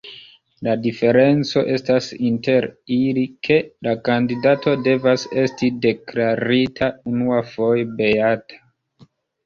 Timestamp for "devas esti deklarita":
4.91-6.93